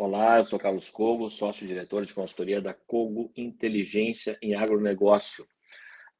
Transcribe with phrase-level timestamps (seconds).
[0.00, 5.44] Olá, eu sou Carlos Cogo, sócio-diretor de consultoria da Cogo Inteligência em Agronegócio.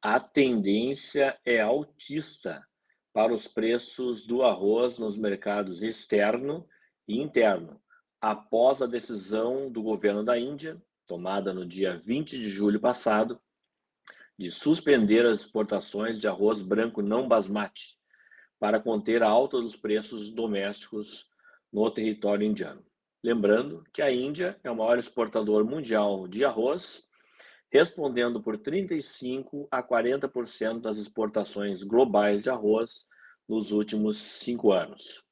[0.01, 2.61] A tendência é altista
[3.13, 6.67] para os preços do arroz nos mercados externo
[7.07, 7.81] e interno,
[8.19, 10.77] após a decisão do governo da Índia,
[11.07, 13.39] tomada no dia 20 de julho passado,
[14.37, 17.97] de suspender as exportações de arroz branco não basmati
[18.59, 21.25] para conter a alta dos preços domésticos
[21.71, 22.88] no território indiano.
[23.23, 27.03] Lembrando que a Índia é o maior exportador mundial de arroz,
[27.69, 33.05] respondendo por 35 a 40% das exportações globais de arroz
[33.47, 35.23] nos últimos cinco anos.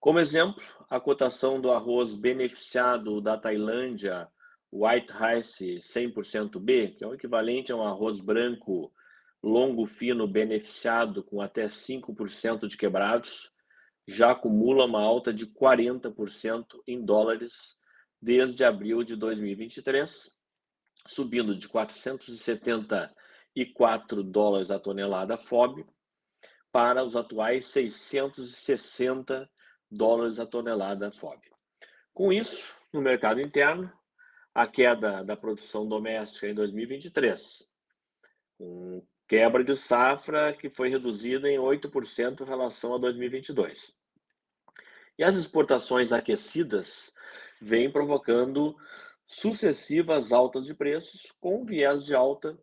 [0.00, 4.26] Como exemplo, a cotação do arroz beneficiado da Tailândia,
[4.72, 8.90] White Rice 100% B, que é o equivalente a um arroz branco
[9.42, 13.52] longo fino beneficiado com até 5% de quebrados,
[14.06, 17.76] já acumula uma alta de 40% em dólares
[18.20, 20.30] desde abril de 2023,
[21.06, 25.84] subindo de 474 dólares a tonelada FOB
[26.70, 29.50] para os atuais 660
[29.90, 31.40] dólares a tonelada FOB.
[32.14, 33.92] Com isso, no mercado interno,
[34.54, 37.66] a queda da produção doméstica em 2023,
[38.58, 43.90] com quebra de safra que foi reduzida em 8% em relação a 2022.
[45.18, 47.10] E as exportações aquecidas
[47.58, 48.76] vêm provocando
[49.26, 52.58] sucessivas altas de preços com viés de alta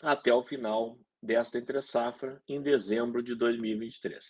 [0.00, 4.24] até o final desta entre safra em dezembro de 2023.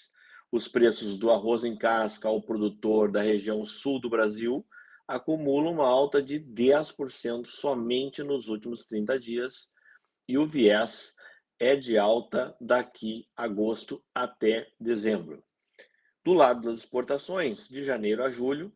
[0.51, 4.67] Os preços do arroz em casca ao produtor da região sul do Brasil
[5.07, 9.69] acumulam uma alta de 10% somente nos últimos 30 dias
[10.29, 11.15] e o viés
[11.59, 15.43] é de alta daqui agosto até dezembro.
[16.25, 18.73] Do lado das exportações, de janeiro a julho,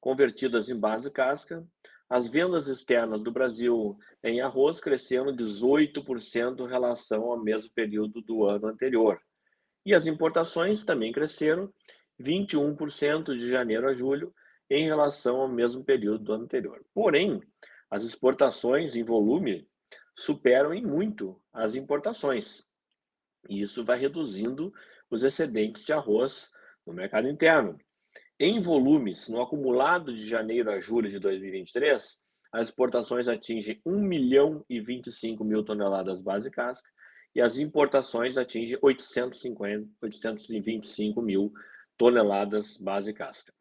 [0.00, 1.66] convertidas em base casca,
[2.08, 8.44] as vendas externas do Brasil em arroz cresceram 18% em relação ao mesmo período do
[8.44, 9.18] ano anterior.
[9.86, 11.72] E as importações também cresceram
[12.20, 14.32] 21% de janeiro a julho
[14.68, 16.84] em relação ao mesmo período do ano anterior.
[16.94, 17.40] Porém,
[17.90, 19.66] as exportações em volume
[20.16, 22.64] superam em muito as importações.
[23.48, 24.72] E isso vai reduzindo
[25.10, 26.50] os excedentes de arroz
[26.86, 27.78] no mercado interno.
[28.38, 32.18] Em volumes, no acumulado de janeiro a julho de 2023,
[32.52, 36.88] as exportações atingem 1 milhão e 25 mil toneladas base casca
[37.34, 41.52] e as importações atingem 850, 825 mil
[41.96, 43.52] toneladas base casca.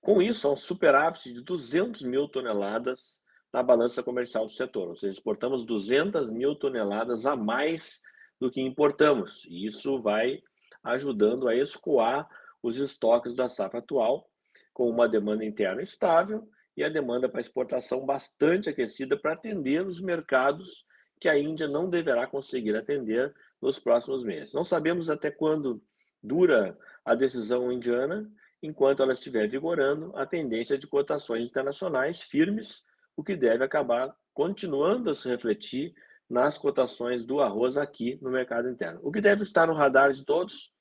[0.00, 3.20] Com isso, há um superávit de 200 mil toneladas
[3.52, 8.00] na balança comercial do setor, ou seja, exportamos 200 mil toneladas a mais
[8.40, 10.40] do que importamos, e isso vai
[10.82, 12.28] ajudando a escoar
[12.62, 14.28] os estoques da safra atual,
[14.72, 20.00] com uma demanda interna estável e a demanda para exportação bastante aquecida para atender os
[20.00, 20.86] mercados
[21.20, 24.54] que a Índia não deverá conseguir atender nos próximos meses.
[24.54, 25.82] Não sabemos até quando
[26.22, 28.30] dura a decisão indiana,
[28.62, 32.82] enquanto ela estiver vigorando a tendência de cotações internacionais firmes
[33.16, 35.92] o que deve acabar continuando a se refletir
[36.28, 39.00] nas cotações do arroz aqui no mercado interno.
[39.02, 40.72] O que deve estar no radar de todos?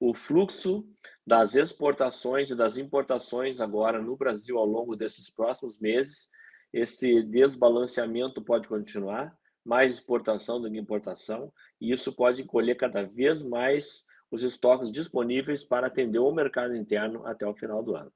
[0.00, 0.84] O fluxo
[1.26, 6.28] das exportações e das importações agora no Brasil ao longo desses próximos meses.
[6.72, 9.32] Esse desbalanceamento pode continuar,
[9.64, 15.64] mais exportação do que importação, e isso pode encolher cada vez mais os estoques disponíveis
[15.64, 18.12] para atender o mercado interno até o final do ano.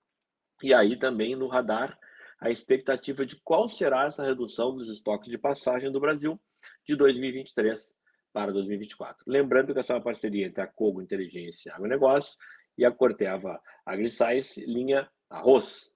[0.63, 1.99] E aí também no radar
[2.45, 6.39] a expectativa de qual será essa redução dos estoques de passagem do Brasil
[6.87, 7.91] de 2023
[8.35, 9.25] para 2024.
[9.27, 12.37] Lembrando que essa é uma parceria entre a Cogo Inteligência e Agronegócio
[12.77, 15.91] e a Corteva AgriScience, linha arroz.